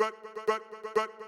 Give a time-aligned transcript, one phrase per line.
[0.00, 0.14] back,
[0.46, 0.62] back,
[0.94, 1.19] back.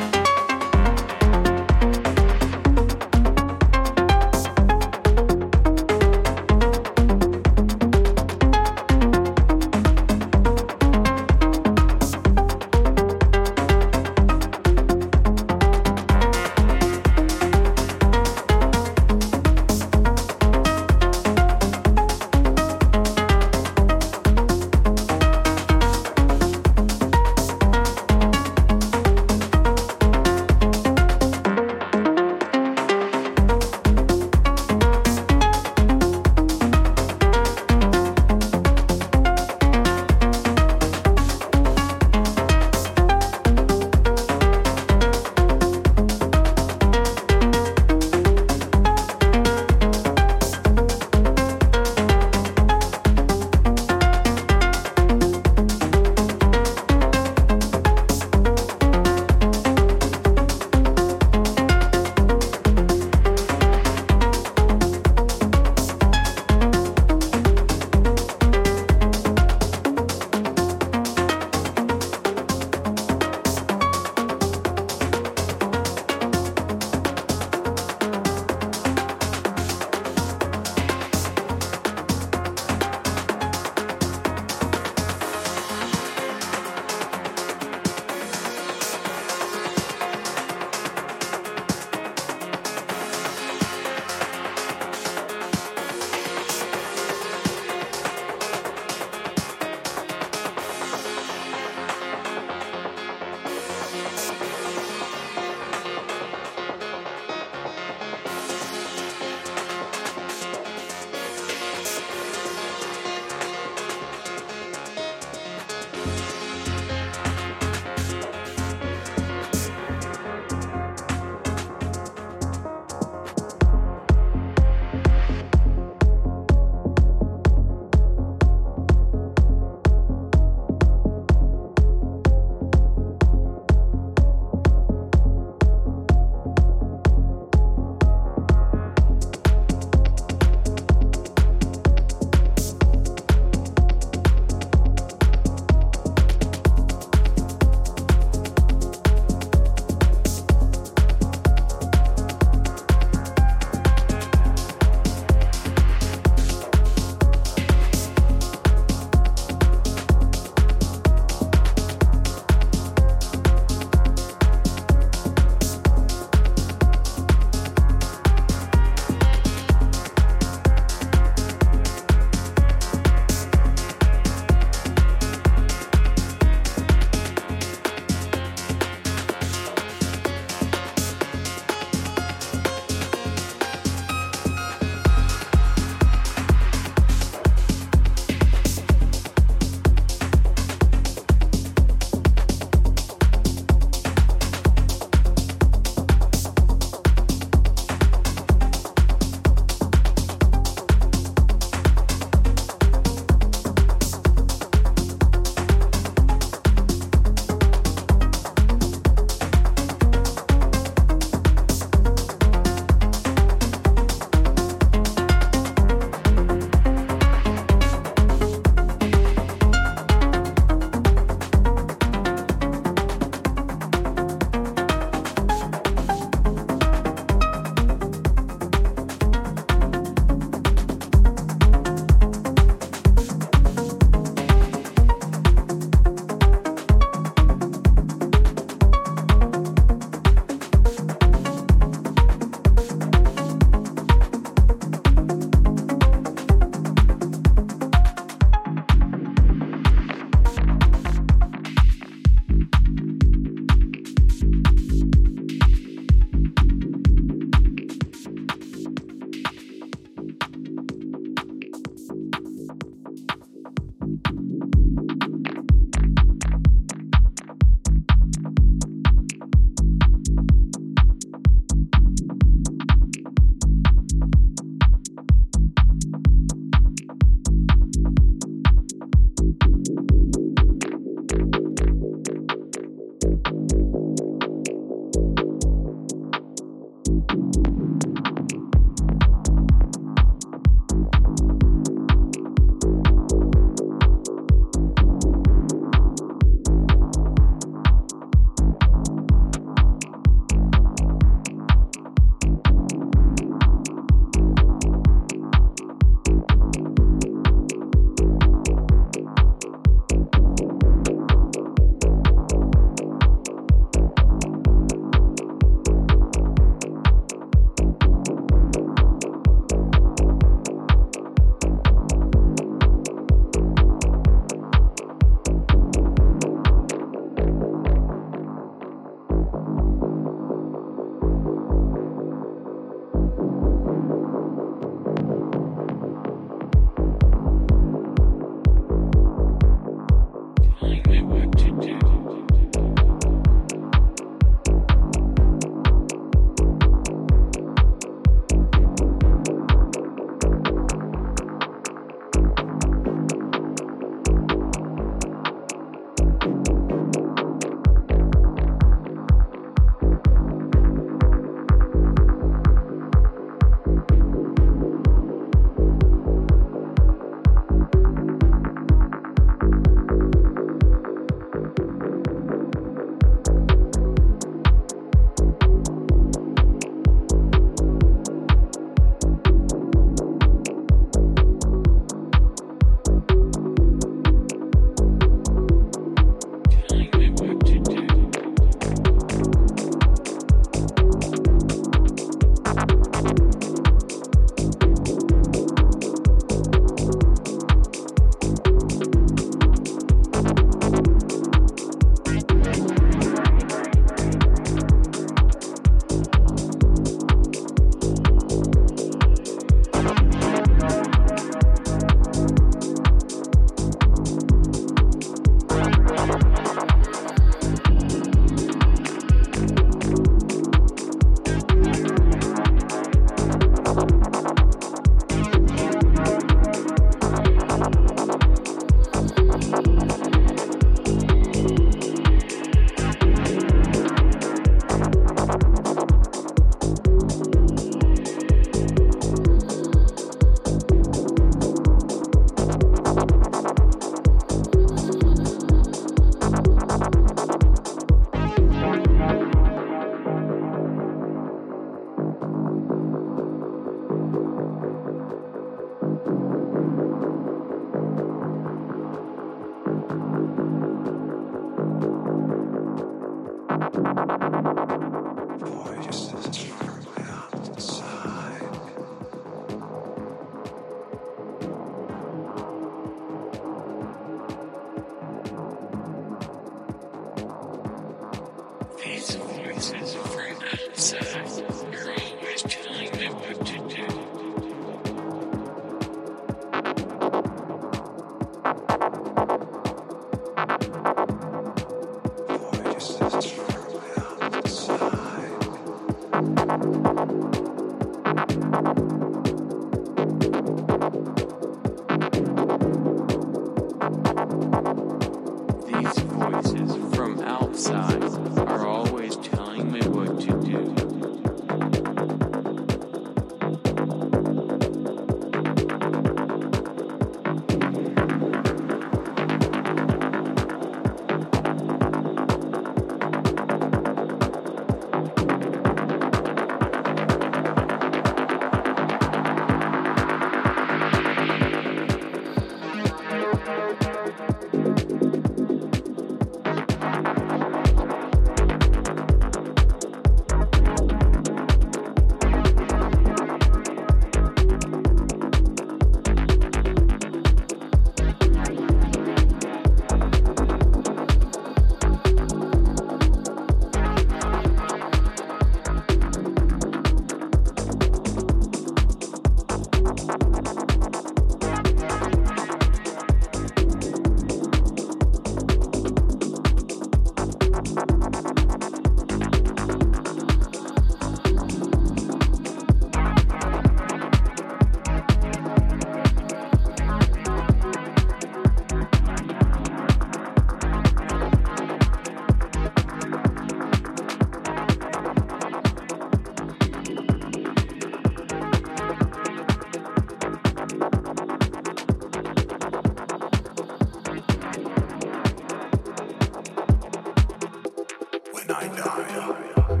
[598.71, 600.00] When I